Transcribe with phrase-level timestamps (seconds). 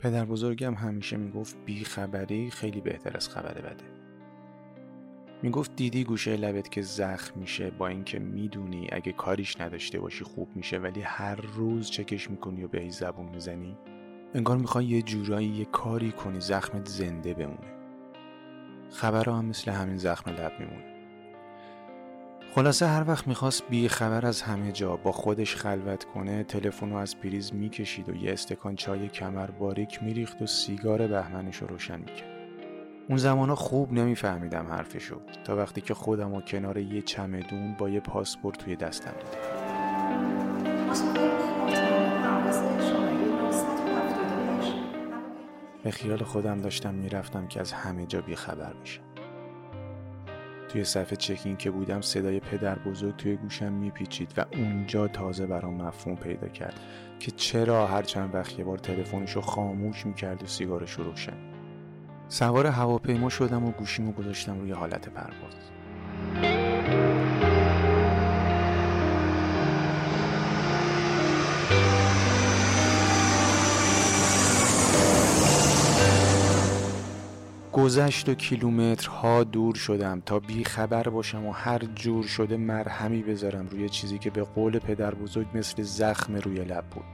[0.00, 3.84] پدر بزرگم همیشه می‌گفت بی خبری خیلی بهتر از خبر بده.
[5.42, 10.56] می‌گفت دیدی گوشه لبت که زخم میشه با اینکه می‌دونی اگه کاریش نداشته باشی خوب
[10.56, 13.76] میشه ولی هر روز چکش می‌کنی و بهش زبون می‌زنی؟
[14.34, 17.72] انگار می‌خوای یه جورایی یه کاری کنی زخمت زنده بمونه.
[18.90, 20.89] خبرها هم مثل همین زخم لب میمونه.
[22.54, 26.96] خلاصه هر وقت می‌خواست بی خبر از همه جا با خودش خلوت کنه تلفن رو
[26.96, 31.98] از پریز می‌کشید و یه استکان چای کمر باریک میریخت و سیگار بهمنش رو روشن
[31.98, 32.40] می‌کرد.
[33.08, 35.20] اون زمانا خوب نمیفهمیدم حرفشو.
[35.44, 39.60] تا وقتی که خودم و کنار یه چمدون با یه پاسپورت توی دستم دیدم.
[45.84, 49.02] به خیال خودم داشتم می‌رفتم که از همه جا بیخبر میشم
[50.72, 55.74] توی صفحه چکین که بودم صدای پدر بزرگ توی گوشم میپیچید و اونجا تازه برام
[55.74, 56.80] مفهوم پیدا کرد
[57.18, 61.36] که چرا هر چند وقت یه بار تلفنشو خاموش می‌کرد و سیگارش رو روشن.
[62.28, 65.70] سوار هواپیما شدم و گوشیمو گذاشتم روی حالت پرواز.
[77.72, 83.66] گذشت و کیلومترها دور شدم تا بی خبر باشم و هر جور شده مرهمی بذارم
[83.66, 87.04] روی چیزی که به قول پدر بزرگ مثل زخم روی لب بود.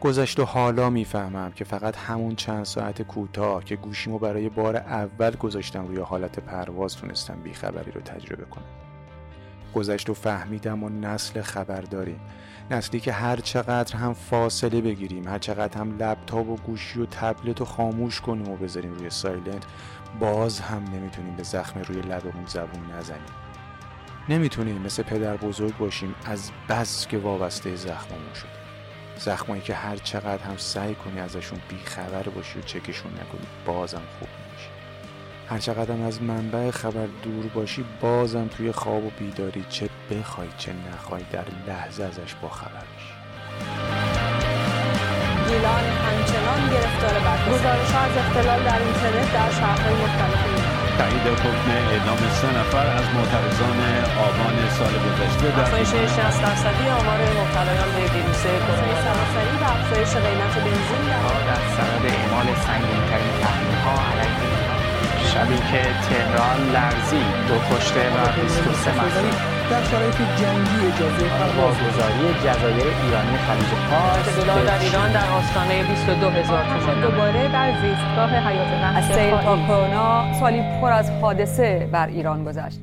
[0.00, 5.30] گذشت و حالا می‌فهمم که فقط همون چند ساعت کوتاه که گوشیمو برای بار اول
[5.30, 8.64] گذاشتم روی حالت پرواز تونستم بیخبری رو تجربه کنم.
[9.74, 12.20] گذشت و فهمیدم و نسل خبر داریم
[12.70, 17.60] نسلی که هر چقدر هم فاصله بگیریم هر چقدر هم لپتاپ و گوشی و تبلت
[17.60, 19.64] رو خاموش کنیم و بذاریم روی سایلنت
[20.20, 23.34] باز هم نمی‌تونیم به زخم روی لبمون زبون نزنیم.
[24.28, 28.48] نمی‌تونیم مثل پدر بزرگ باشیم از بس که وابسته زخممون شد.
[29.18, 34.28] زخمایی که هر چقدر هم سعی کنی ازشون بیخبر باشی و چکشون نکنی بازم خوب
[35.48, 40.48] هر چقدر هم از منبع خبر دور باشی بازم توی خواب و بیداری چه بخوای
[40.58, 43.14] چه نخوای در لحظه ازش با خبر میشی
[45.48, 52.16] گیلان همچنان گرفتار بد گزارش از اختلال در اینترنت در شهرهای مختلف تایید حکم اعدام
[52.40, 53.80] سه نفر از معترضان
[54.26, 59.02] آبان سال گذشته در افزایش 60 درصدی آمار مبتلایان به ویروس کرونا.
[59.04, 61.04] سراسری و افزایش قیمت بنزین
[61.48, 64.63] در سند اعمال سنگینترین تحریم‌ها علیه
[65.34, 69.30] شبی که تهران لرزی دو کشته و 23 مصری
[69.70, 71.26] در شرایط جنگی اجازه
[71.58, 77.72] واگذاری جزایر ایرانی خلیج فارس دلار در ایران در آستانه 22 هزار تومان دوباره در
[77.80, 82.80] زیستگاه حیات وحش از سیل تا کرونا سالی پر از حادثه بر ایران گذشت.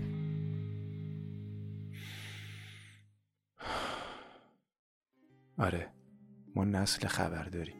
[5.58, 5.88] آره
[6.56, 7.76] ما نسل خبر داریم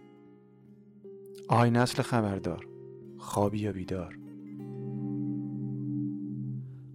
[1.50, 2.66] آهای نسل خبردار.
[3.18, 4.21] خوابی یا بیدار.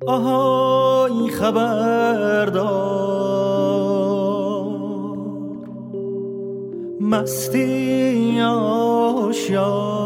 [0.05, 2.77] آهای خبردار
[7.01, 9.97] مستی آشیار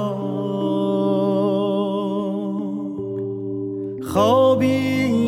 [4.03, 4.67] خوابی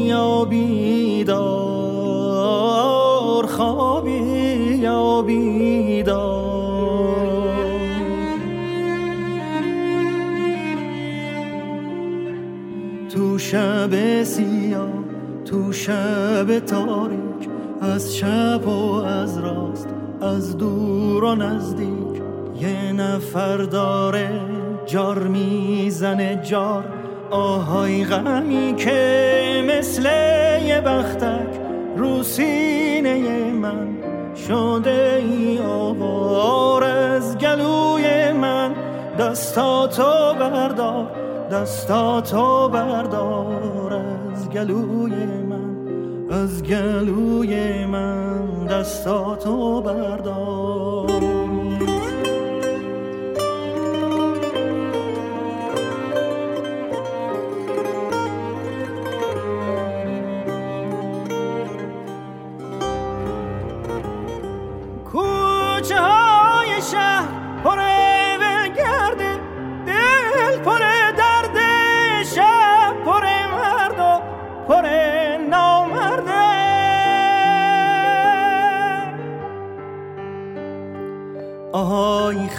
[0.07, 1.33] یا بیدار
[3.47, 4.19] خوابی
[4.81, 5.23] یا
[13.53, 14.89] شب سیاه
[15.45, 17.49] تو شب تاریک
[17.81, 19.89] از شب و از راست
[20.21, 22.23] از دور و نزدیک.
[22.61, 24.41] یه نفر داره
[24.87, 26.85] جار می‌زنه جار
[27.31, 30.05] آهای غمی که مثل
[30.67, 31.61] یه بختک
[31.97, 33.89] رو سینه من.
[34.49, 38.75] شده ای آوار از گلوی من
[39.19, 41.32] دستاتو بردار.
[41.53, 43.93] دستاتو بردار
[44.33, 51.32] از گلوی من از گلوی من دستاتو بردار.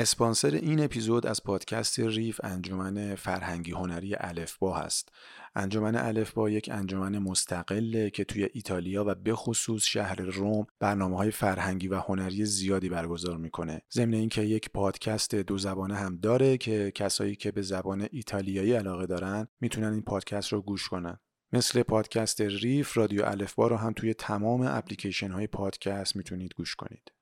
[0.00, 5.08] اسپانسر این اپیزود از پادکست ریف انجمن فرهنگی هنری الفبا هست.
[5.54, 11.30] انجمن الفبا یک انجمن مستقله که توی ایتالیا و به خصوص شهر روم برنامه های
[11.30, 13.82] فرهنگی و هنری زیادی برگزار می‌کنه.
[13.92, 19.06] ضمن اینکه یک پادکست دو زبانه هم داره که کسایی که به زبان ایتالیایی علاقه
[19.06, 21.18] دارن می‌تونن این پادکست رو گوش کنن.
[21.52, 27.12] مثل پادکست ریف رادیو الفبا رو هم توی تمام اپلیکیشن های پادکست می‌تونید گوش کنید.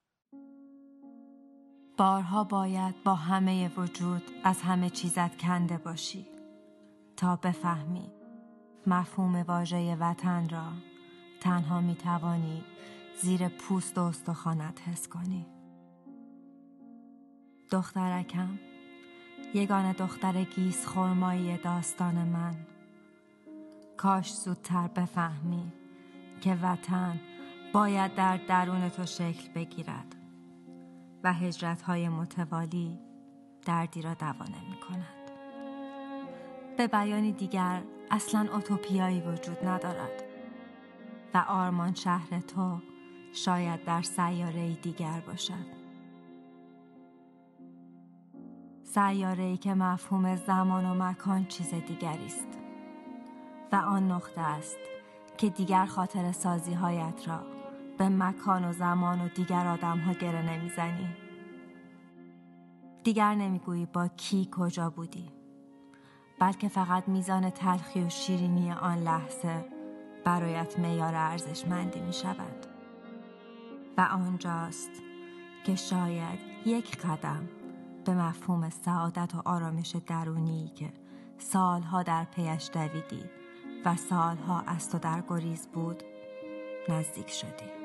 [1.98, 6.26] بارها باید با همه وجود از همه چیزت کنده باشی
[7.16, 8.10] تا بفهمی
[8.86, 10.72] مفهوم واژه وطن را
[11.40, 12.64] تنها می توانی
[13.22, 15.46] زیر پوست و استخوانت حس کنی.
[17.70, 18.58] دخترکم
[19.54, 22.54] یگان دختر گیس خرمایی داستان من.
[23.96, 25.72] کاش زودتر بفهمی
[26.40, 27.20] که وطن
[27.72, 30.17] باید در درون تو شکل بگیرد.
[31.24, 32.98] و هجرت های متوالی
[33.66, 35.30] دردی را دوا نمی کند.
[36.76, 40.24] به بیانی دیگر اصلا اوتوپیایی وجود ندارد
[41.34, 42.78] و آرمان شهر تو
[43.32, 45.78] شاید در سیاره دیگر باشد.
[48.82, 52.48] سیاره ای که مفهوم زمان و مکان چیز دیگری است
[53.72, 54.78] و آن نقطه است
[55.38, 57.57] که دیگر خاطر سازی هایت را
[57.98, 61.08] به مکان و زمان و دیگر آدم ها گره نمی‌زنی.
[63.04, 65.30] دیگر نمی‌گویی با کی کجا بودی.
[66.38, 69.64] بلکه فقط میزان تلخی و شیرینی آن لحظه
[70.24, 72.66] برایت میار ارزشمندی می شود
[73.96, 74.90] و آنجاست
[75.64, 77.48] که شاید یک قدم
[78.04, 80.92] به مفهوم سعادت و آرامش درونی که
[81.38, 83.24] سالها در پیش دویدی
[83.84, 86.02] و سالها از تو در گریز بود
[86.88, 87.77] نزدیک شدی.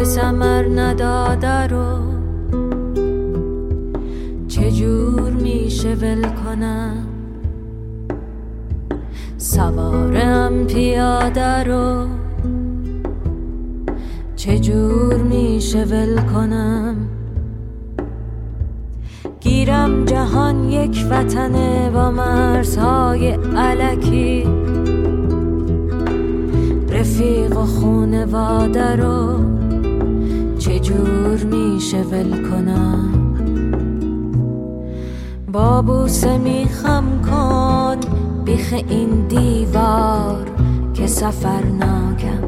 [0.00, 1.98] خاک سمر نداده رو
[4.48, 7.06] چجور میشه ول کنم؟
[9.38, 12.06] سوارم پیاده رو
[14.36, 16.96] چجور میشه ول کنم؟
[19.40, 24.48] گیرم جهان یک وطنه با مرزهای علکی.
[26.88, 29.59] رفیق و خونواده رو
[30.60, 33.14] چجور میشه ول کنم؟
[35.52, 37.96] با بوسه میخم کن
[38.44, 40.46] بیخ این دیوار
[40.94, 42.42] که سفر ناکم.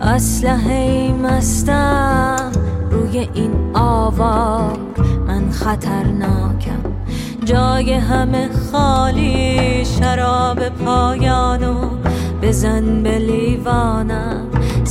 [0.00, 2.52] اسلحه مستم
[2.90, 4.78] روی این آوار
[5.26, 6.82] من خطرناکم.
[7.44, 11.90] جای همه خالی شراب پایانو
[12.42, 14.17] بزن به لیوانم.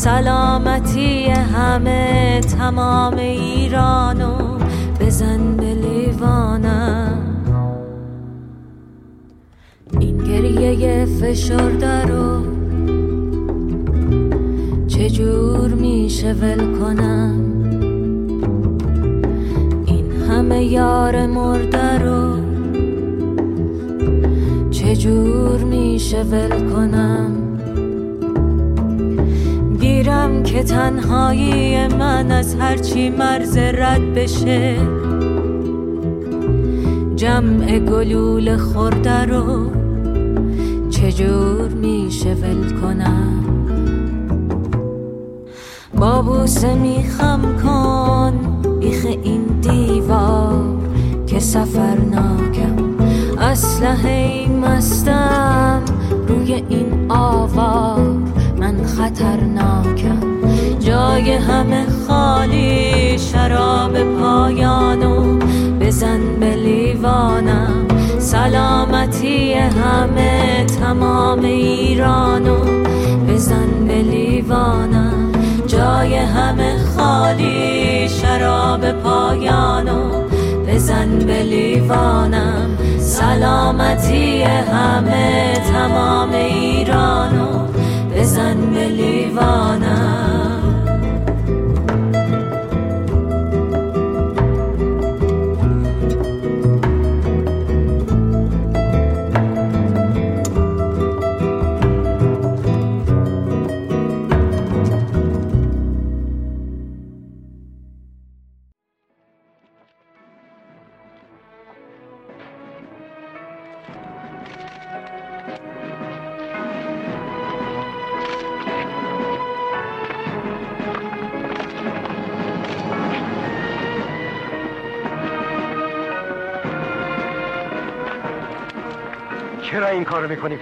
[0.07, 4.57] سلامتی همه تمام ایرانو
[4.99, 7.19] بزن به لیوانم
[9.99, 12.41] این گریه فشرده رو
[14.87, 17.41] چجور میشه ول کنم؟
[19.85, 22.37] این همه یار مرده رو
[24.71, 27.46] چجور میشه ول کنم؟
[30.27, 34.77] گیرم که تنهایی من از هرچی مرز رد بشه.
[37.15, 39.71] جمع گلول خورده رو
[40.89, 43.43] چجور میشه ول کنم؟
[45.95, 46.45] با
[46.81, 48.33] میخم کن
[48.79, 50.77] بیخ این دیوار
[51.27, 52.75] که سفرناکم.
[53.39, 55.81] اسلحه مستم
[56.27, 58.26] روی این آوار.
[58.97, 60.19] خطرناکم
[60.79, 65.39] جای همه خالی شراب پایانو
[65.81, 67.87] بزن به لیوانم
[68.19, 72.57] سلامتی همه تمام ایرانو
[73.29, 75.31] بزن به لیوانم
[75.67, 80.27] جای همه خالی شراب پایانو
[80.67, 87.67] بزن به لیوانم سلامتی همه تمام ایرانو
[88.17, 90.26] بزن به لیوانم.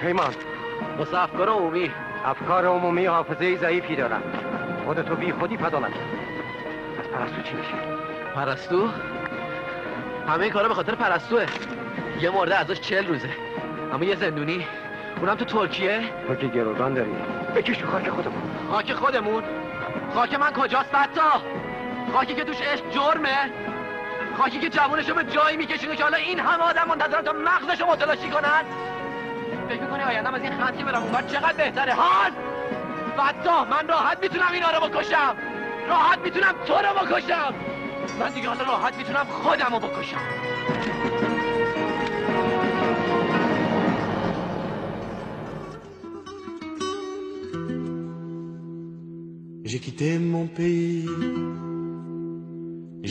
[0.06, 0.34] پیمان؟
[1.16, 1.92] افکار عمومی
[2.26, 4.22] افکار عمومی حافظه ضعیفی دارن.
[4.86, 5.92] خودتو بی خودی پدالت.
[7.00, 7.74] از پرستو چی میشه؟
[8.36, 8.90] پرستو؟
[10.28, 11.46] همه این کارا به خاطر پرستوه.
[12.22, 13.30] یه مرده ازش چل روزه.
[13.94, 14.68] اما یه زندونی.
[15.20, 16.02] اونم تو ترکیه.
[16.28, 17.16] تو که گروگان داری.
[17.56, 18.42] بکش تو خاک خودمون.
[18.72, 19.44] خاک خودمون؟
[20.14, 21.46] خاک من کجاست حتی
[22.14, 23.52] خاکی که توش عشق جرمه.
[24.38, 28.30] خاکی که جوونشو به جایی میکشونه که حالا این همه آدم منتظرن تا مغزشو متلاشی
[28.30, 28.64] کنن.
[29.76, 32.32] فکر می‌کنی آیندم از این خط که برم اونور چقدر بهتره؟ حال!
[33.18, 35.36] فتا من راحت می‌تونم اینا رو بکشم!
[35.90, 37.54] راحت می‌تونم تو رو بکشم!
[38.20, 40.18] من دیگه حالا راحت می‌تونم خودم رو بکشم!
[49.72, 51.10] J'ai quitté mon pays,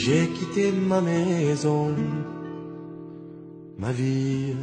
[0.03, 1.95] j'ai quitté ma maison,
[3.83, 4.57] ma vie,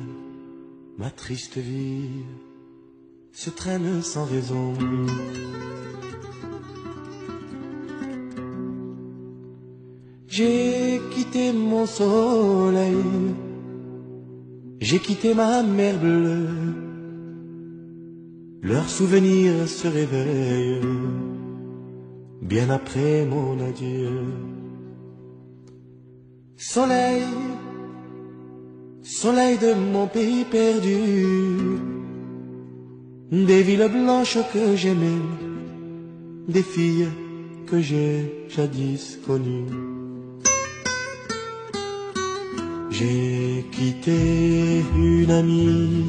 [1.02, 2.26] ma triste vie
[3.32, 4.74] se traîne sans raison.
[10.28, 13.04] J'ai quitté mon soleil,
[14.80, 16.48] j'ai quitté ma mer bleue,
[18.62, 20.82] leurs souvenirs se réveillent
[22.44, 24.22] bien après mon adieu.
[26.58, 27.24] Soleil,
[29.04, 31.26] soleil de mon pays perdu,
[33.32, 35.22] des villes blanches que j'aimais,
[36.48, 37.10] des filles
[37.68, 39.66] que j'ai jadis connues.
[42.90, 46.06] J'ai quitté une amie,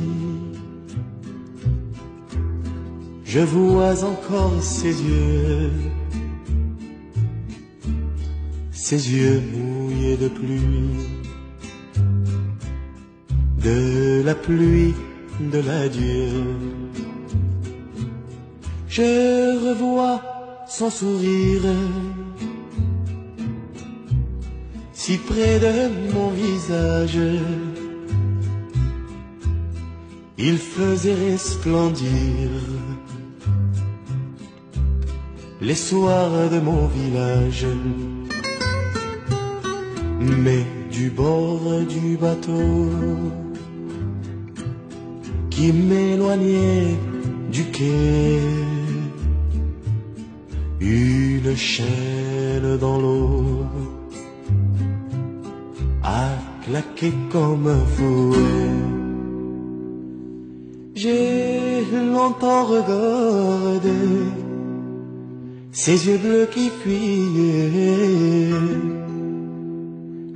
[3.25, 5.71] je vois encore ses yeux.
[8.73, 11.22] Ses yeux mouillés de pluie,
[13.65, 14.95] de la pluie
[15.41, 16.29] de l'adieu.
[18.89, 20.21] Je revois
[20.69, 21.63] son sourire,
[24.93, 27.19] si près de mon visage,
[30.39, 32.49] il faisait resplendir
[35.61, 37.67] les soirs de mon village
[40.21, 42.91] mais du bord du bateau
[45.63, 46.97] qui m'éloignait
[47.53, 48.41] du quai.
[50.81, 53.65] Une chaîne dans l'eau
[56.03, 56.25] a
[56.65, 58.73] claqué comme un fouet.
[60.97, 61.85] J'ai
[62.17, 64.01] longtemps regardé
[65.71, 68.51] ses yeux bleus qui fuyaient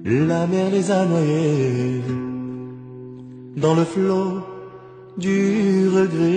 [0.04, 2.00] la mer les a noyés
[3.56, 4.55] dans le flot
[5.18, 6.36] du regret.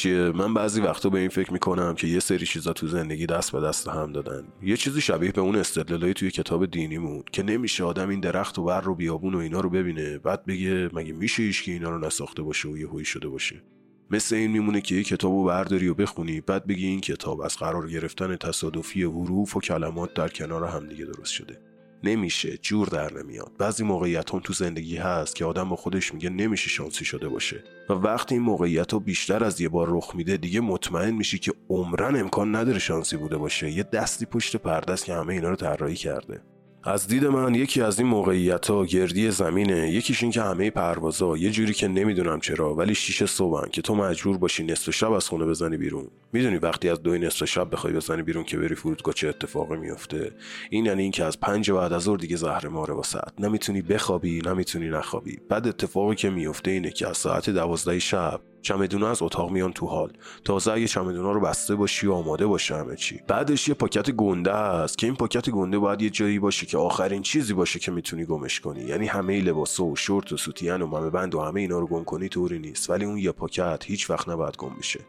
[0.00, 3.52] چیه من بعضی وقتا به این فکر می‌کنم که یه سری چیزا تو زندگی دست
[3.52, 4.44] به دست هم دادن.
[4.62, 8.64] یه چیزی شبیه به اون استدلالای توی کتاب دینیمون که نمیشه آدم این درخت و
[8.64, 10.18] بر رو بیابون و اینا رو ببینه.
[10.18, 13.62] بعد بگه مگه میشه ایش که اینا رو نساخته باشه و یه شده باشه.
[14.10, 17.56] مثل این میمونه که یه کتاب رو برداری و بخونی بعد بگی این کتاب از
[17.56, 21.69] قرار گرفتن تصادفی حروف و کلمات در کنار همدیگه درست شده.
[22.04, 23.52] نمیشه جور در نمیاد.
[23.58, 27.64] بعضی موقعیت هم تو زندگی هست که آدم با خودش میگه نمیشه شانسی شده باشه.
[27.88, 31.52] و وقتی این موقعیت ها بیشتر از یه بار رخ میده دیگه مطمئن میشی که
[31.68, 33.70] عمرن امکان نداره شانسی بوده باشه.
[33.70, 36.42] یه دستی پشت پرده که همه اینا رو طراحی کرده.
[36.84, 41.36] از دید من یکی از این موقعیت ها گردی زمینه یکیش این که همه پروازا
[41.36, 45.28] یه جوری که نمی‌دونم چرا ولی شیشه صبحن که تو مجبور باشی نصف شب از
[45.28, 46.08] خونه بزنی بیرون.
[46.32, 50.32] می‌دونی وقتی از دوی نصف شب بخوای بزنی بیرون که بری فرودگاه چه اتفاقی میفته
[50.70, 54.88] این یعنی اینکه از پنج بعد از ظهر دیگه زهر ماره واسط نمی‌تونی بخوابی نمی‌تونی
[54.88, 55.38] نخوابی.
[55.48, 59.86] بعد اتفاقی که میفته اینه که از ساعت دوازده شب چمدونا از اتاق میان تو
[59.86, 60.12] حال.
[60.44, 63.20] تازه اگه چمدونا رو بسته باشی و آماده باشه همه چی.
[63.28, 67.22] بعدش یه پاکت گنده است که این پاکت گنده باید یه جایی باشه که آخرین
[67.22, 68.80] چیزی باشه که می‌تونی گمش کنی.
[68.80, 72.04] یعنی همه لباسا و شورت و سوتین و ممه بند و همه اینا رو گم
[72.04, 72.90] کنی طوری نیست.
[72.90, 75.00] ولی اون یه پاکت هیچ وقت نباید گم بشه.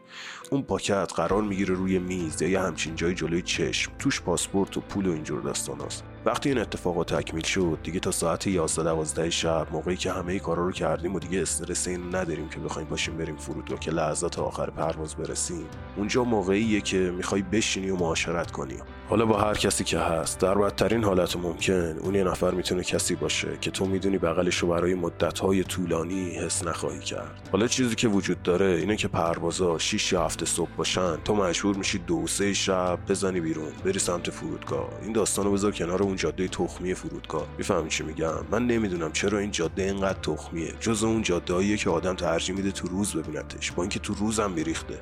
[0.50, 3.92] اون پاکت قرار می‌گیره روی میز یا یه همچین جای جلوی چشم.
[3.98, 6.04] توش پاسپورت و پول و اینجور داستاناست.
[6.24, 10.64] وقتی این اتفاقات تکمیل شد دیگه تا ساعت 11 12 شب موقعی که همه کارا
[10.64, 14.70] رو کردیم و دیگه استرس این نداریم که بخوایم باشیم بریم فرودگاه که لحظات آخر
[14.70, 15.66] پرواز برسیم.
[15.96, 18.76] اونجا موقعیه که می‌خوای بشینی و معاشرت کنی.
[19.12, 23.14] حالا با هر کسی که هست در بدترین حالت ممکن اون یه نفر می‌تونه کسی
[23.14, 27.48] باشه که تو می‌دونی بغلش رو برای مدتهای طولانی حس نخواهی کرد.
[27.52, 31.76] حالا چیزی که وجود داره اینه که پروازا 6 یا هفته صبح باشن تو مجبور
[31.76, 34.88] میشی دو سه شب بزنی بیرون بری سمت فرودگاه.
[35.02, 37.46] این داستانو بذار کنار اون جاده تخمی فرودگاه.
[37.58, 40.74] می‌فهمی چی میگم؟ من نمی‌دونم چرا این جاده اینقدر تخمیه.
[40.80, 44.98] جز اون جادهاییه که آدم ترجیح میده تو روز ببینتش با اینکه تو روزم میریخته.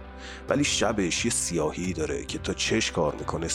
[0.48, 3.48] ولی شبش یه سیاهی داره که تا چش کار می‌کنه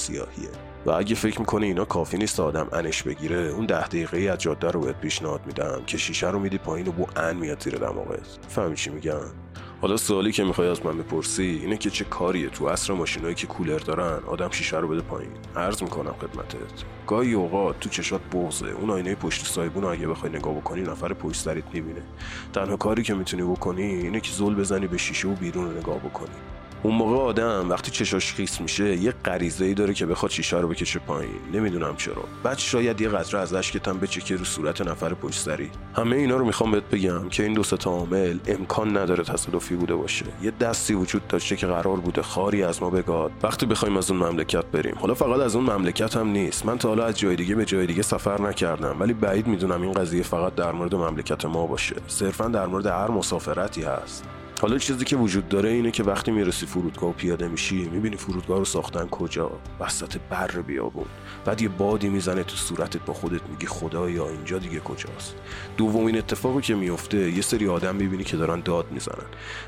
[0.46, 4.38] سیاهیه و اگه فکر می‌کنه اینا کافی نیست آدم انش بگیره اون ده دقیقه از
[4.38, 7.76] جاده رو بهت پیشنهاد میدم که شیشه رو میدی پایین و بو ان میاد زیر
[7.76, 8.40] دماغت.
[8.50, 9.22] فهمی چی میگم؟
[9.82, 13.48] حالا سوالی که می‌خوای از من بپرسی اینه که چه کاریه تو عصر ماشینایی که
[13.48, 15.32] کولر دارن آدم شیشه رو بده پایین.
[15.56, 16.84] عرض می‌کنم خدمتت.
[17.08, 21.42] گاهی اوقات تو چشات بغزه اون آینه پشت سایبون اگه بخوای نگاه بکنی نفر پشت
[21.42, 22.02] سرت می‌بینه.
[22.54, 25.98] تنها کاری که می‌تونی بکنی اینه که زل بزنی به شیشه و بیرون رو نگاه
[25.98, 26.36] بکنی.
[26.86, 30.67] اون موقع آدم وقتی چشاش خیس میشه یه غریزه ای داره که بخواد شیشه رو
[30.67, 31.32] بکشه پایین.
[31.54, 32.24] نمی‌دونم چرا.
[32.43, 36.45] بعد شاید یه قطره از اشکتم بچکه رو صورت نفر پشت سری همه اینا رو
[36.45, 40.26] می‌خوام بهت بگم که این دو تا عامل امکان نداره تصادفی بوده باشه.
[40.41, 43.32] یه دستی وجود داشته که قرار بوده خاری از ما بگاد.
[43.43, 44.95] وقتی بخوایم از اون مملکت بریم.
[45.00, 46.65] حالا فقط از اون مملکت هم نیست.
[46.65, 48.95] من تا حالا از جای دیگه به جای دیگه سفر نکردم.
[49.00, 51.95] ولی بعید می‌دونم این قضیه فقط در مورد مملکت ما باشه.
[52.08, 54.24] صرفا در مورد هر مسافرتی هست.
[54.62, 58.60] حالا چیزی که وجود داره اینه که وقتی می‌رسی فرودگاه و پیاده میشی می‌بینی فرودگاه
[58.60, 61.06] رو ساختن کجا؟ وسط بر بیابون.
[61.46, 65.36] بعد یه بادی می‌زنه تو صورتت با خودت میگی خدایا اینجا دیگه کجاست؟
[65.78, 69.26] دومین اتفاقی که میفته یه سری آدم می‌بینی که دارن داد می‌زنن.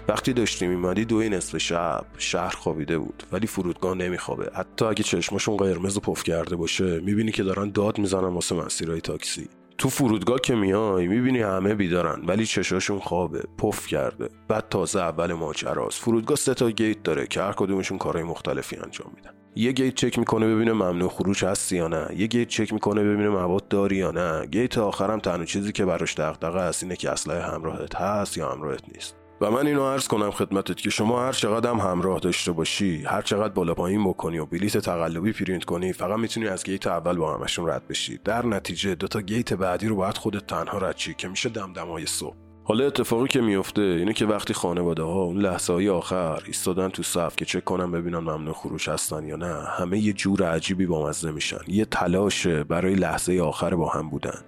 [0.08, 4.52] وقتی داشتی میمدی دوی نصف شب شهر خوابیده بود ولی فرودگاه نمیخوابه.
[4.56, 9.02] حتی اگه چشمشون قرمز و پف کرده باشه می‌بینی که دارن داد می‌زنن واسه مسیرهای
[9.02, 9.50] تاکسی.
[9.78, 14.30] تو فرودگاه که میای می‌بینی همه بیدارن ولی چشاشون خوابه پف کرده.
[14.48, 16.02] بعد تازه اول ماجراست.
[16.02, 19.32] فرودگاه سه تا گیت داره که هر کدومشون کارهای مختلفی انجام میدن.
[19.56, 22.08] یه گیت چک می‌کنه ببینه ممنوع خروج هست یا نه.
[22.16, 24.46] یه گیت چک می‌کنه ببینه مواد داری یا نه.
[24.46, 28.84] گیت آخرم تنها چیزی که براش دغدغه است اینه که اسلحه همراهت هست یا همراهت
[28.94, 29.16] نیست.
[29.42, 33.22] و من اینو عرض کنم خدمتت که شما هر چقدر هم همراه داشته باشی هر
[33.22, 37.36] چقدر بالا پایین بکنی و بلیت تقلبی پرینت کنی فقط می‌تونی از گیت اول با
[37.36, 38.20] همشون رد بشی.
[38.26, 42.36] در نتیجه دوتا گیت بعدی رو باید خودت تنها رد شی که میشه دمدمای صبح.
[42.64, 47.04] حالا اتفاقی که میفته اینه که وقتی خانواده ها اون لحظه های آخر ایستادن تو
[47.04, 51.08] صف که چک کنن ببینن ممنوع خروج هستن یا نه همه یه جور عجیبی با
[51.08, 51.60] مزه میشن.
[51.68, 54.40] یه تلاش برای لحظه آخر با هم بودن.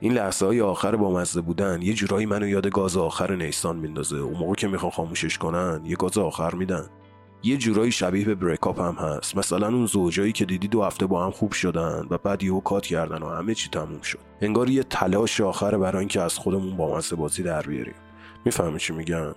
[0.00, 4.16] این لحظه های آخر با مزه بودن یه جورایی منو یاد گاز آخر نیسان میندازه.
[4.16, 6.86] اون موقع که می‌خوان خاموشش کنن یه گاز آخر میدن.
[7.42, 9.36] یه جورایی شبیه به بریکاپ هم هست.
[9.36, 12.86] مثلا اون زوجایی که دیدی دو هفته با هم خوب شدن و بعد یهو کات
[12.86, 14.18] کردن و همه چی تموم شد.
[14.40, 17.94] انگار یه تلاش آخر برای اینکه از خودمون با مزه بازی در بیاریم.
[18.44, 19.34] می‌فهمی چی میگم؟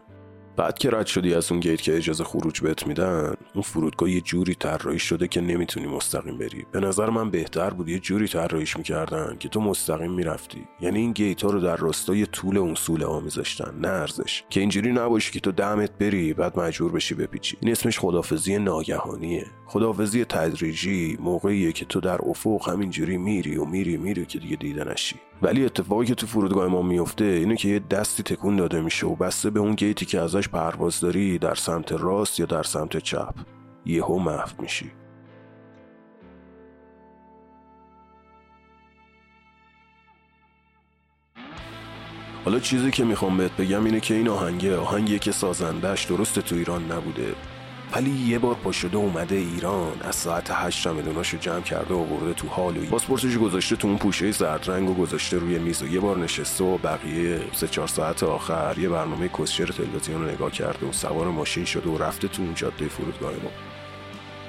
[0.58, 4.22] بعد که رد شدی از اون گیت که اجازه خروج بهت میدن اون فرودگاه یه
[4.22, 6.66] جوری طراحی شده که نمی‌تونی مستقیم بری.
[6.72, 10.68] به نظر من بهتر بود یه جوری طراحیش می‌کردن که تو مستقیم می‌رفتی.
[10.82, 14.44] یعنی این گیت ها رو در راستای طول اون سوله ها میذاشتن نه ارزش.
[14.50, 17.58] که اینجوری نباشی که تو دمت بری بعد مجبور بشی بپیچی.
[17.62, 19.46] این اسمش خدافزی ناگهانیه.
[19.66, 24.84] خدافزی تدریجی موقعیه که تو در افق همینجوری میری و میری میری که دیگه دیده
[25.42, 29.16] ولی اتفاقی که تو فرودگاه ما میفته اینه که یه دستی تکون داده میشه و
[29.16, 33.36] بسته به اون گیتی که ازش پرواز داری در سمت راست یا در سمت چپ.
[33.86, 34.92] یهو محو میشی.
[42.46, 46.56] حالا چیزی که می‌خوام بهت بگم اینه که این آهنگه آهنگیه که سازندش درست تو
[46.56, 47.36] ایران نبوده.
[47.96, 52.34] ولی یه بار پا شده اومده ایران از ساعت هشت چمدوناشو جمع کرده و آورده
[52.34, 55.88] تو هال و پاسپورتش گذاشته تو اون پوشه زرد رنگ و گذاشته روی میز و
[55.88, 60.52] یه بار نشسته و بقیه سه چهار ساعت آخر یه برنامه کسشر تلویزیون رو نگاه
[60.52, 63.52] کرده و سوار ماشین شده و رفته تو اون جاده فرودگاه ما.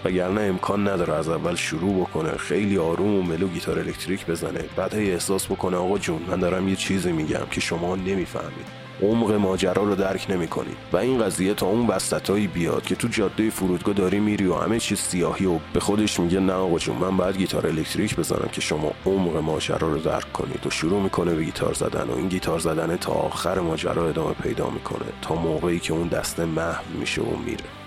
[0.04, 4.94] وگرنه امکان نداره از اول شروع بکنه خیلی آروم و mellow گیتار الکتریک بزنه بعد
[4.94, 8.81] احساس بکنه آقا جون من دارم یه چیزی میگم که شما نمی‌فهمید.
[9.02, 13.50] عمق ماجرا رو درک نمی‌کنید و این قضیه تا اون وسطایی بیاد که تو جاده
[13.50, 17.16] فرودگاه داری میری و همه چیز سیاهه و به خودش میگه نه آقا جون من
[17.16, 21.44] باید گیتار الکتریک بزنم که شما عمق ماجرا رو درک کنید و شروع می‌کنه به
[21.44, 25.92] گیتار زدن و این گیتار زدن تا آخر ماجرا ادامه پیدا می‌کنه تا موقعی که
[25.92, 27.81] اون دسته محو میشه و میره.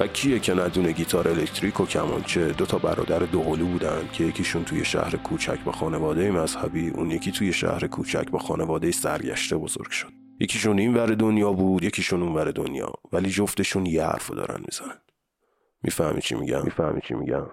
[0.00, 4.64] و کیه که ندونه گیتار الکتریک و کمانچه؟ دو تا برادر دوقلو بودن که یکیشون
[4.64, 9.90] توی شهر کوچک با خانواده مذهبی اون یکی توی شهر کوچک با خانواده سرگشته بزرگ
[9.90, 10.12] شد.
[10.40, 12.92] یکیشون این ور دنیا بود یکیشون اون ور دنیا.
[13.12, 14.98] ولی جفتشون یه حرفو دارن می‌زنن.
[15.82, 17.46] می‌فهمی چی میگم؟ می‌فهمی چی میگم؟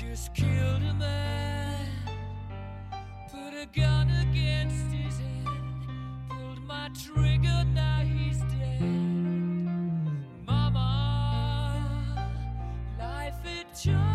[0.00, 1.86] Just killed a man,
[3.30, 4.83] put a gun against
[13.84, 14.13] just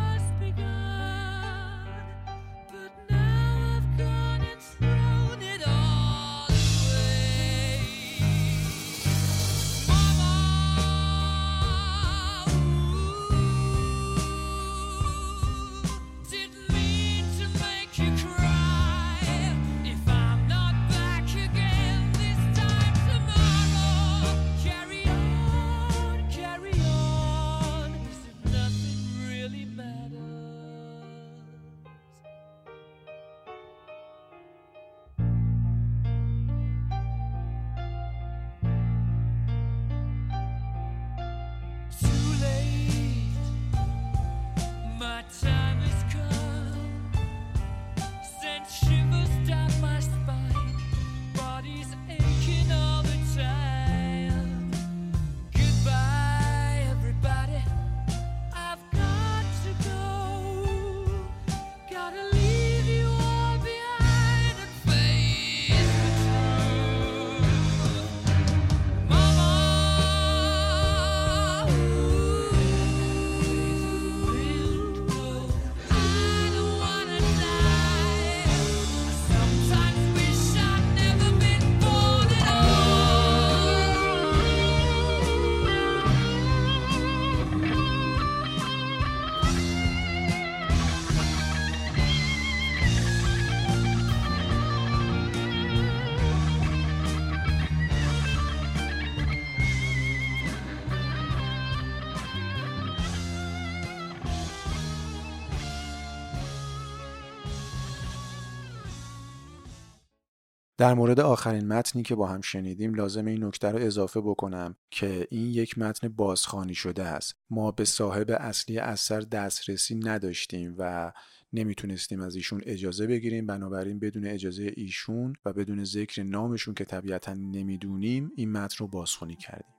[110.79, 115.27] در مورد آخرین متنی که با هم شنیدیم لازم این نکته رو اضافه بکنم که
[115.31, 117.35] این یک متن بازخوانی شده است.
[117.49, 121.11] ما به صاحب اصلی اثر دسترسی نداشتیم و
[121.53, 123.45] نمی‌تونستیم از ایشون اجازه بگیریم.
[123.45, 129.35] بنابراین بدون اجازه ایشون و بدون ذکر نامشون که طبیعتا نمی‌دونیم این متن رو بازخوانی
[129.35, 129.75] کردیم.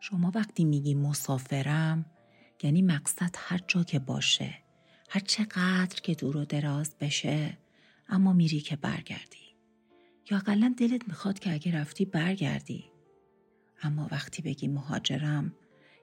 [0.00, 2.06] شما وقتی میگی مسافرم
[2.62, 4.62] یعنی مقصد هر جا که باشه.
[5.14, 7.58] هر چقدر که دور و دراز بشه
[8.08, 9.56] اما میری که برگردی.
[10.30, 12.84] یا اقلا دلت می‌خواد که اگه رفتی برگردی.
[13.82, 15.54] اما وقتی بگی مهاجرم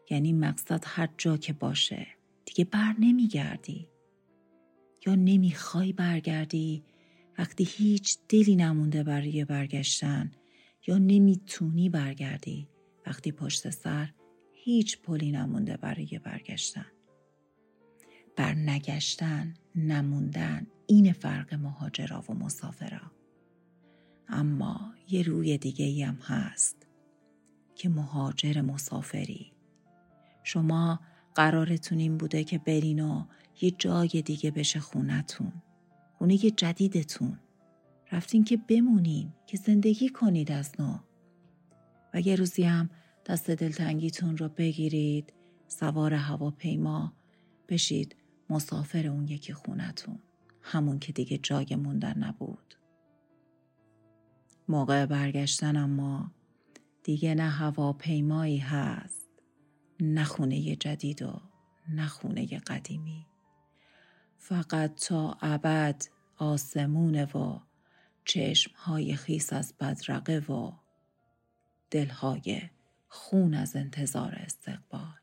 [0.10, 2.08] یعنی مقصد هر جا که باشه
[2.46, 3.90] دیگه بر نمیگردی.
[5.08, 6.84] یا نمی‌خوای برگردی
[7.38, 10.32] وقتی هیچ دلی نمونده برای برگشتن
[10.88, 12.68] یا نمی‌تونی برگردی
[13.06, 14.10] وقتی پشت سر
[14.54, 16.99] هیچ پلی نمونده برای برگشتن.
[18.40, 23.12] بر نگشتن نموندن این فرق مهاجرا و مسافرا.
[24.28, 26.88] اما یه روی دیگه هم هست
[27.76, 29.52] که مهاجر مسافری.
[30.44, 31.00] شما
[31.36, 33.26] قرارتون این بوده که برین و
[33.62, 35.54] یه جای دیگه بشه خونتون
[36.18, 37.40] خونه جدیدتون.
[38.12, 40.98] رفتین که بمونین که زندگی کنید از نو.
[42.14, 42.90] و یه روزی هم
[43.26, 45.34] دست دلتنگیتون رو بگیرید
[45.68, 47.14] سوار هواپیما
[47.70, 48.16] بشید.
[48.50, 50.20] مسافر اون یکی خونتون.
[50.62, 52.76] همون که دیگه جای موندن نبود.
[54.68, 56.32] موقع برگشتن اما
[57.04, 59.30] دیگه نه هواپیمایی هست
[60.00, 61.42] نه خونه جدید و
[61.90, 63.28] نه خونه قدیمی.
[64.38, 66.04] فقط تا ابد
[66.38, 67.60] آسمونه و
[68.26, 70.72] چشمهای خیس از بدرقه و
[71.92, 72.62] دلهای
[73.08, 75.19] خون از انتظار استقبال.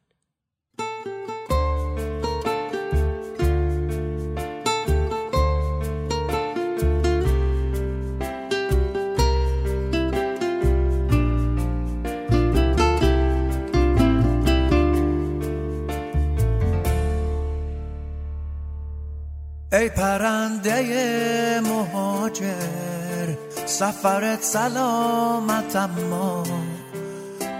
[19.76, 23.34] ای پرنده مهاجر
[23.66, 26.44] سفرت سلامت اما.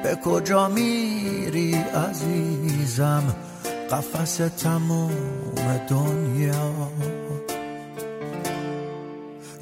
[0.03, 3.23] به کجا میری عزیزم؟
[3.91, 5.11] قفس تموم
[5.89, 6.73] دنیا.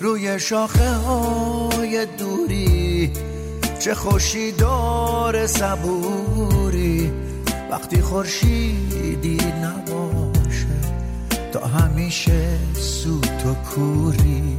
[0.00, 3.12] روی شاخه های دوری
[3.78, 7.12] چه خوشی دار صبوری.
[7.70, 9.93] وقتی خورشیدی نباشه
[11.54, 14.56] تا همیشه سوت و کوری.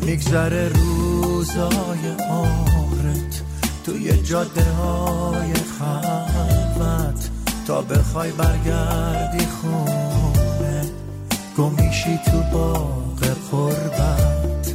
[0.00, 3.42] میگذره روزای آخرت
[3.84, 7.30] توی جاده های خلوت
[7.66, 10.82] تا بخوای برگردی خونه.
[11.58, 14.74] گمیشی تو باغ قربت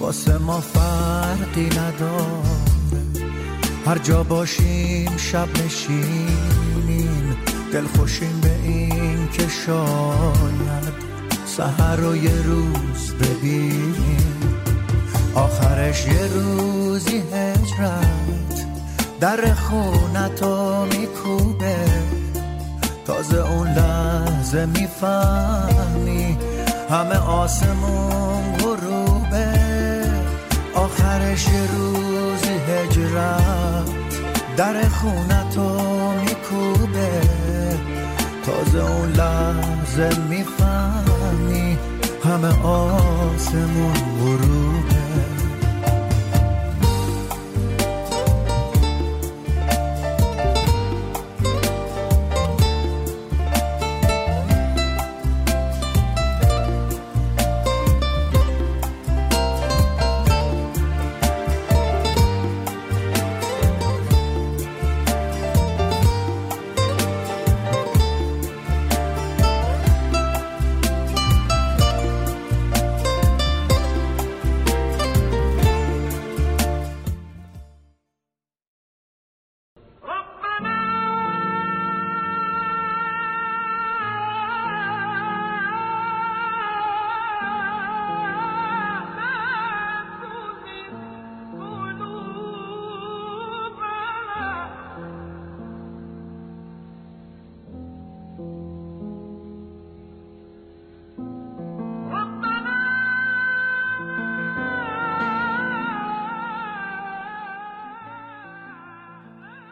[0.00, 2.50] واسه ما فرقی نداره.
[3.86, 6.49] هر جا باشیم شب نشینیم.
[7.72, 10.92] دل خوشیم به این که شاید
[11.46, 14.54] سهر رو یه روز ببینیم
[15.34, 18.66] آخرش یه روزی هجرت
[19.20, 21.76] در خونتو میکوبه.
[23.06, 26.38] تازه اون لحظه می‌فهمی
[26.90, 29.52] همه آسمون غروبه.
[30.74, 33.90] آخرش یه روزی هجرت
[34.56, 35.99] در خونتو
[38.50, 41.78] تازه اون لحظه می‌فهمی
[42.24, 44.99] همه آسمون غروبه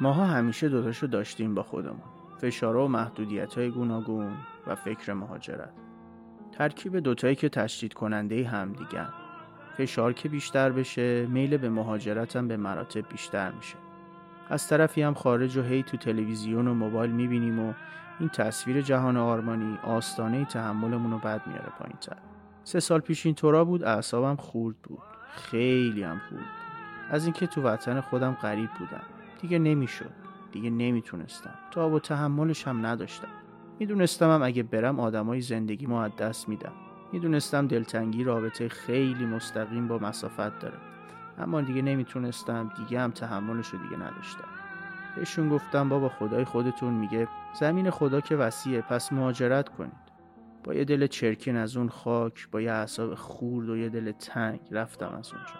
[0.00, 2.02] ماها همیشه دوتاشو داشتیم با خودمون.
[2.40, 4.32] فشارها و محدودیت های گوناگون
[4.66, 5.72] و فکر مهاجرت.
[6.52, 9.08] ترکیب دوتایی که تشدید کننده هم دیگن
[9.76, 13.76] فشار که بیشتر بشه میل به مهاجرتم به مراتب بیشتر میشه.
[14.50, 17.72] از طرفی هم خارج و هی تو تلویزیون و موبایل می‌بینیم و
[18.20, 22.16] این تصویر جهان آرمانی آستانه تحملمون رو بد میاره پایین تر
[22.64, 25.02] سه سال پیش این طورا بود اعصابم خورد بود.
[25.32, 26.42] خیلی هم خورد
[27.10, 29.17] از اینکه تو وطن خودم غریب بودم.
[29.40, 30.10] دیگه نمی‌شد.
[30.52, 31.54] دیگه نمی‌تونستم.
[31.70, 33.28] تا و تحملش هم نداشتم.
[33.78, 36.72] می‌دونستم هم اگه برم آدمای زندگی ما از دست میدم
[37.12, 40.78] می‌دونستم دلتنگی رابطه خیلی مستقیم با مسافت داره.
[41.38, 42.72] اما دیگه نمی‌تونستم.
[42.76, 44.48] دیگه هم تحملش رو دیگه نداشتم.
[45.16, 47.28] بهشون گفتم بابا خدای خودتون میگه
[47.60, 50.08] زمین خدا که وسیعه پس مهاجرت کنید.
[50.64, 54.60] با یه دل چرکین از اون خاک با یه اعصاب خورد و یه دل تنگ
[54.70, 55.54] رفتم از اونجا.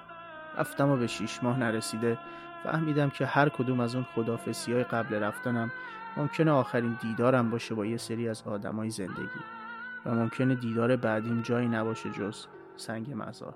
[0.58, 2.18] رفتم و به شیش ماه نرسیده
[2.64, 5.72] فهمیدم که هر کدوم از اون خدافسی های قبل رفتنم
[6.16, 9.40] ممکنه آخرین دیدارم باشه با یه سری از آدمای زندگی
[10.06, 13.54] و ممکنه دیدار بعدیم جایی نباشه جز سنگ مزار.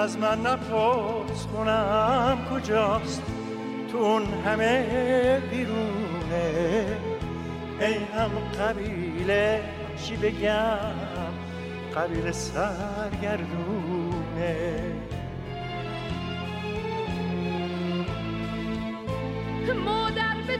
[0.00, 3.22] از من نپرس کنم کجاست
[3.92, 6.86] تون همه بیرونه.
[7.80, 9.62] ای هم قبیله
[10.02, 10.94] چی بگم؟
[11.96, 13.80] قبیله سرگردونه.
[19.84, 20.56] مادر به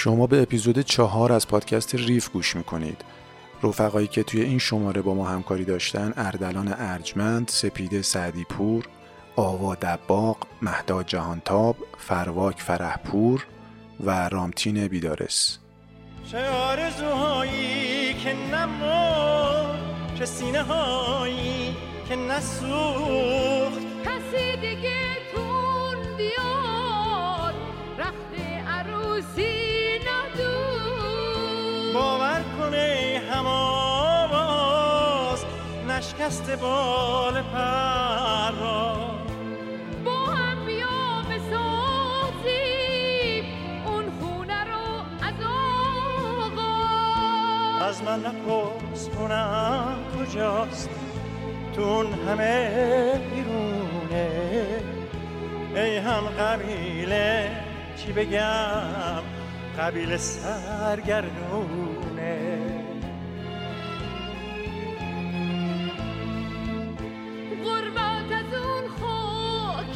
[0.00, 3.04] شما به اپیزود چهار از پادکست ریف گوش می‌کنید.
[3.62, 8.84] رفقایی که توی این شماره با ما همکاری داشتن اردلان ارجمند، سپیده سعدی پور،
[9.36, 13.46] آوا دباغ، مهدا جهانتاب، فرواک فرهپور
[14.00, 15.58] و رامتین بیدارس.
[16.30, 19.78] چه آرزوهایی که نمرد
[20.18, 21.76] چه سینه هایی
[22.08, 24.98] که نسوخت کسی دیگه
[25.34, 27.54] تون بیاد
[27.98, 29.77] رخت عروسی
[36.18, 39.10] نشکست بال پرواز
[40.04, 42.24] با هم بیا بسازیم
[43.86, 45.34] اون خونه رو از
[46.52, 46.74] آقا.
[47.84, 50.90] از من نپرس کنم کجاست؟
[51.74, 54.30] تون همه بیرونه.
[55.74, 57.50] ای هم قبیله
[57.96, 59.22] چی بگم؟
[59.78, 61.97] قبیله سرگردونه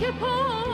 [0.02, 0.71] خاک پا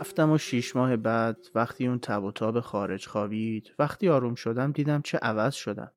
[0.00, 4.72] رفتم و شیش ماه بعد وقتی اون تب و تاب خارج خوابید وقتی آروم شدم
[4.72, 5.92] دیدم چه عوض شدم.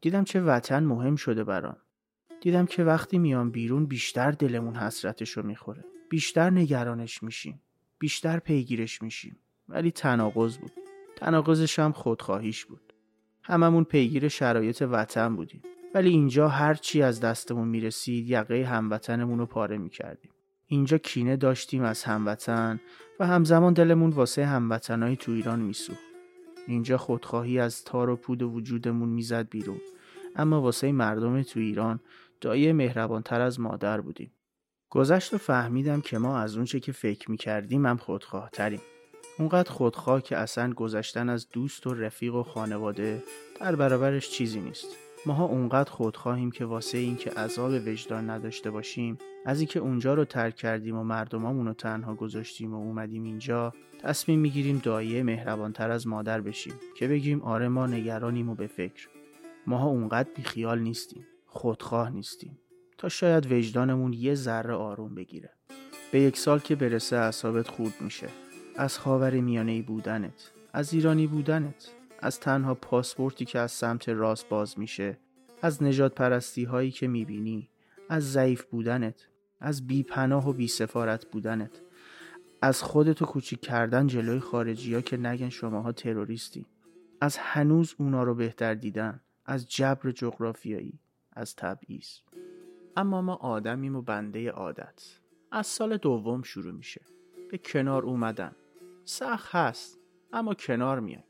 [0.00, 1.76] دیدم چه وطن مهم شده برام.
[2.40, 5.84] دیدم که وقتی میام بیرون بیشتر دلمون حسرتشو می‌خوره.
[6.10, 7.62] بیشتر نگرانش میشیم.
[7.98, 9.36] بیشتر پیگیرش میشیم.
[9.68, 10.72] ولی تناقض بود.
[11.16, 12.92] تناقضش هم خودخواهیش بود.
[13.42, 15.62] هممون پیگیر شرایط وطن بودیم.
[15.94, 20.30] ولی اینجا هر چی از دستمون می‌رسید یقه هموطنمون رو پاره می‌کردیم.
[20.72, 22.80] اینجا کینه داشتیم از هموطن
[23.20, 26.00] و همزمان دلمون واسه هموطنایی تو ایران میسوخت.
[26.66, 29.80] اینجا خودخواهی از تار و پود وجودمون می‌زد بیرون
[30.36, 32.00] اما واسه مردم تو ایران
[32.40, 34.32] دایه مهربانتر از مادر بودیم.
[34.90, 38.80] گذشت و فهمیدم که ما از اونچه که فکر می‌کردیم هم خودخواه تریم.
[39.38, 43.22] اونقدر خودخواه که اصلا گذشتن از دوست و رفیق و خانواده
[43.60, 45.11] در برابرش چیزی نیست.
[45.26, 50.56] ماها اونقدر خودخواهیم که واسه اینکه عذاب وجدان نداشته باشیم از اینکه اونجا رو ترک
[50.56, 56.40] کردیم و مردمامون رو تنها گذاشتیم و اومدیم اینجا تصمیم می‌گیریم دایه مهربانتر از مادر
[56.40, 59.08] بشیم که بگیم آره ما نگرانیم و به فکر.
[59.66, 62.58] ماها اونقدر بیخیال نیستیم خودخواه نیستیم
[62.98, 65.50] تا شاید وجدانمون یه ذره آروم بگیره.
[66.12, 68.28] به یک سال که برسه اعصابت خورد میشه.
[68.76, 71.90] از خاور میانه بودنت از ایرانی بودنت.
[72.22, 75.18] از تنها پاسپورتی که از سمت راست باز میشه
[75.62, 77.68] از نجات پرستی هایی که می‌بینی
[78.08, 79.28] از ضعیف بودنت
[79.60, 81.80] از بی پناه و بی سفارت بودنت
[82.62, 86.66] از خودتو کوچیک کردن جلوی خارجی ها که نگن شماها تروریستی
[87.20, 91.00] از هنوز اونا رو بهتر دیدن از جبر جغرافیایی
[91.32, 92.08] از تبعیض.
[92.96, 95.18] اما ما آدمیم و بنده عادت.
[95.50, 97.00] از سال دوم شروع میشه.
[97.50, 98.52] به کنار اومدن.
[99.04, 99.98] سخت هست
[100.32, 101.22] اما کنار میای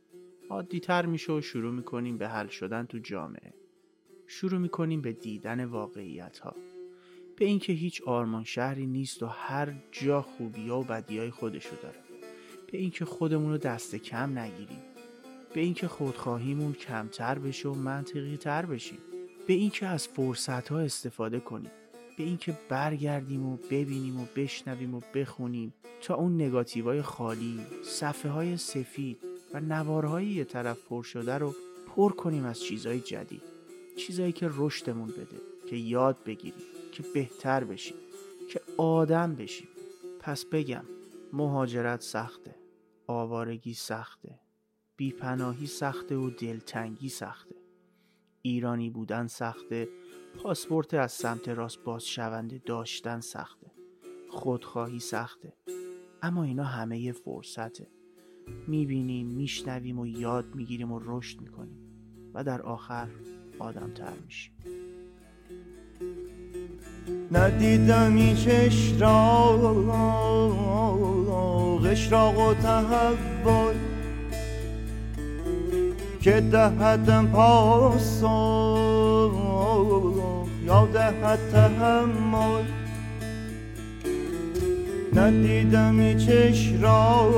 [0.52, 3.54] عادی تر میشه و شروع می‌کنیم به حل شدن تو جامعه.
[4.26, 6.56] شروع می‌کنیم به دیدن واقعیت ها
[7.36, 11.76] به اینکه هیچ آرمان شهری نیست و هر جا خوبی ها و بدی های خودشو
[11.82, 11.98] داره.
[12.72, 14.82] به اینکه خودمون رو دست کم نگیریم.
[15.54, 18.98] به اینکه خودخواهیمون کمتر بشه و منطقی تر بشیم.
[19.46, 21.70] به اینکه از فرصت ها استفاده کنیم.
[22.18, 28.56] به اینکه برگردیم و ببینیم و بشنویم و بخونیم تا اون نگاتیوهای خالی صفحه های
[28.56, 31.54] سفید و نوارهای یه طرف پر شده رو
[31.86, 33.42] پر کنیم از چیزهای جدید.
[33.96, 37.96] چیزایی که رشدمون بده که یاد بگیریم که بهتر بشیم
[38.50, 39.68] که آدم بشیم.
[40.20, 40.84] پس بگم
[41.32, 42.54] مهاجرت سخته
[43.06, 44.40] آوارگی سخته
[44.96, 47.54] بیپناهی سخته و دلتنگی سخته.
[48.42, 49.88] ایرانی بودن سخته
[50.42, 53.70] پاسپورت از سمت راست باز شونده داشتن سخته.
[54.30, 55.52] خودخواهی سخته.
[56.22, 57.86] اما اینا همه یه فرصته.
[58.66, 61.78] می‌بینیم میشنویم و یاد می‌گیریم و رشد می‌کنیم
[62.34, 63.08] و در آخر
[63.58, 64.52] آدم تر میشیم.
[67.32, 69.12] ندیدم این چش را
[71.92, 73.74] اشراق و تحول
[76.20, 78.22] که دهدم پاسخ
[80.64, 82.81] یا دهد تحمل.
[85.14, 87.32] ندیدم این چش را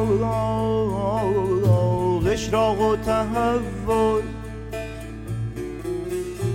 [2.34, 4.22] اشراق و تحول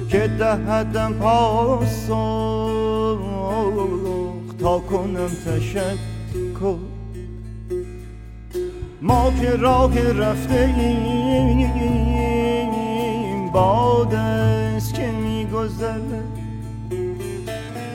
[0.09, 2.09] که دهدم پاسخ
[4.59, 6.75] تا کنم تشکر.
[9.01, 11.61] ما که راه رفته ایم
[13.51, 16.23] باد است که میگذره.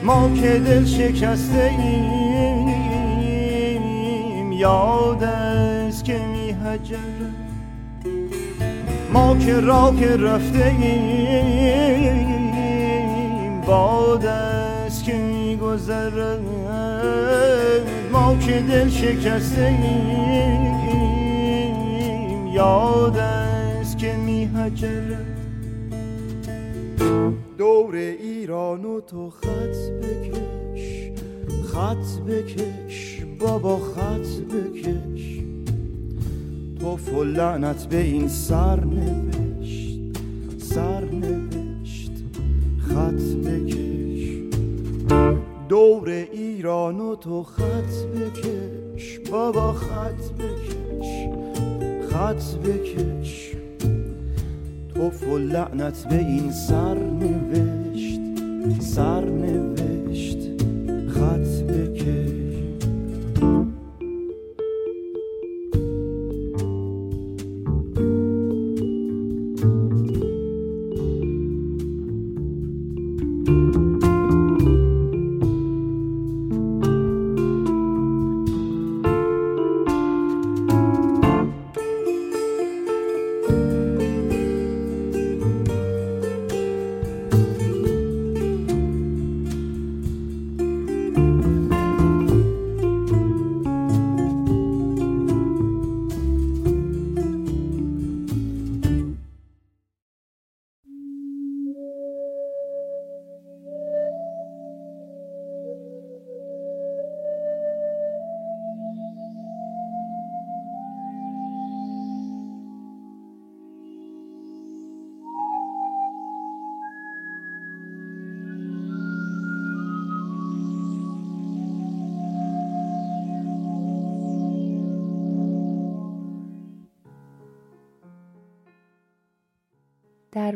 [0.03, 2.64] ما که دل شکسته ایم
[4.57, 7.31] یاد است که میهجره
[9.13, 12.35] ما که راه رفته ایم
[13.61, 16.39] باد است که میگذره
[18.11, 20.65] ما که دل شکسته ایم
[22.47, 25.25] یاد است که میهجره
[27.57, 31.11] دور ایران و تو خط بکش
[31.73, 33.04] خط بکش.
[33.39, 35.41] بابا خط بکش.
[36.79, 39.99] تو لعنت به این سر نوشت
[40.57, 42.11] سر نوشت.
[42.77, 44.29] خط بکش.
[45.69, 49.19] دور ایران و تو خط بکش.
[49.31, 51.27] بابا خط بکش
[52.09, 53.51] خط بکش.
[54.93, 58.19] تو لعنت به این سر نوشت
[58.79, 59.74] سر نوشت.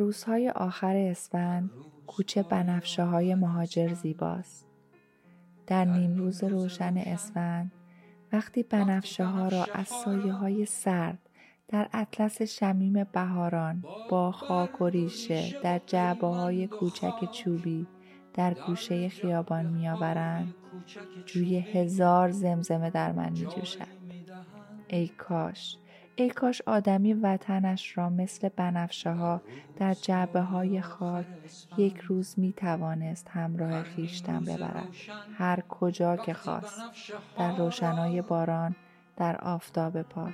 [0.09, 1.71] روزهای آخر اسفند
[2.07, 4.65] کوچه بنفشه های مهاجر زیباست.
[5.67, 7.71] در نیمروز روشن اسفند
[8.33, 11.19] وقتی بنفشه ها را از سایه های سرد
[11.67, 17.87] در اطلس شمیم بهاران با خاک و ریشه در جعبه های کوچک چوبی
[18.33, 20.55] در گوشه خیابان میآورند
[21.25, 23.99] جوی هزار زمزمه در من می جوشد.
[24.87, 25.77] ای کاش
[26.19, 29.41] ای کاش آدمی وطنش را مثل بنفشه ها
[29.77, 31.25] در جعبه های خاک
[31.77, 34.87] یک روز می توانست همراه خیشتن ببرد.
[35.37, 36.81] هر کجا که خواست.
[37.37, 38.75] در روشنای باران
[39.17, 40.33] در آفتاب پاک.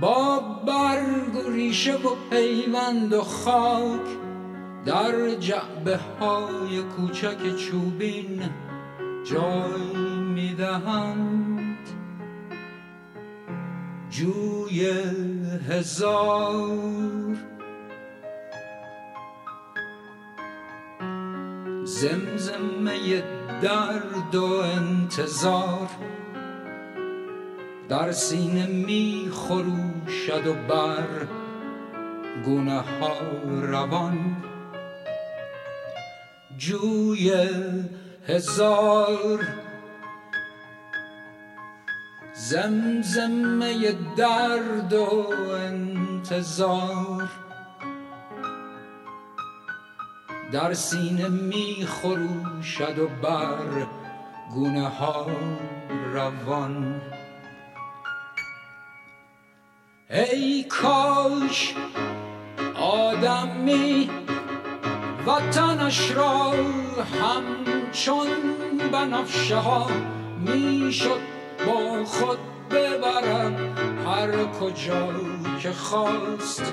[0.00, 4.06] با برگ و ریشه و پیوند و خاک
[4.84, 8.42] در جعبه های کوچک چوبین
[9.30, 9.96] جای
[10.34, 11.35] می‌دهند.
[14.16, 14.86] جوی
[15.68, 17.36] هزار.
[21.84, 23.22] زمزمه
[23.62, 25.88] درد و انتظار
[27.88, 31.26] در سینه می خروشد و بر
[32.44, 33.16] گونه ها
[33.62, 34.36] روان.
[36.58, 37.32] جوی
[38.28, 39.65] هزار
[42.38, 47.28] زمزمه درد و انتظار.
[50.52, 53.86] در سینه می خروشد و بر
[54.54, 55.26] گونه ها
[56.12, 57.00] روان.
[60.10, 61.74] ای کاش
[62.80, 64.10] آدمی
[65.26, 66.52] وطنش را
[67.22, 68.28] همچون
[68.92, 69.90] بنفشه ها
[70.38, 71.35] می‌شد
[71.66, 72.38] با خود
[72.70, 73.60] ببرد
[74.06, 75.12] هر کجا
[75.60, 76.72] که خواست.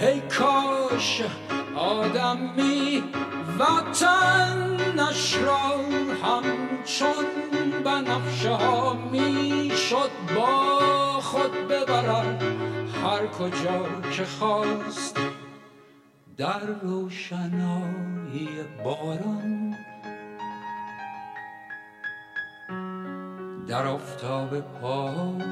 [0.00, 1.22] ای کاش
[1.76, 3.02] آدمی
[3.58, 5.76] وطنش را
[6.22, 7.26] همچون
[7.84, 10.80] بنفشه ها می‌شد با
[11.20, 12.42] خود ببرد
[13.04, 15.18] هر کجا که خواست.
[16.36, 18.48] در روشنایی
[18.84, 19.76] باران
[23.68, 25.42] در آفتاب پاک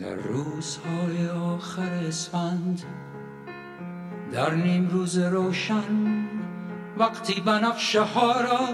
[0.00, 2.82] در روزهای آخر اسفند
[4.32, 6.26] در نیم روز روشن
[6.98, 8.68] وقتی بنفشه ها را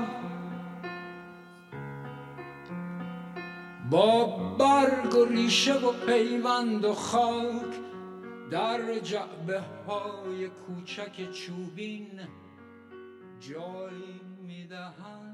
[3.91, 4.27] با
[4.59, 7.75] برگ و ریشه و پیوند و خاک
[8.51, 12.21] در جعبه های کوچک چوبین
[13.41, 15.26] جای می‌دهند